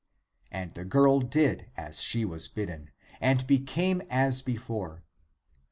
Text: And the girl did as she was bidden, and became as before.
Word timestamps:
And 0.51 0.73
the 0.73 0.83
girl 0.83 1.19
did 1.19 1.69
as 1.77 2.01
she 2.01 2.25
was 2.25 2.47
bidden, 2.47 2.89
and 3.19 3.45
became 3.45 4.01
as 4.09 4.41
before. 4.41 5.03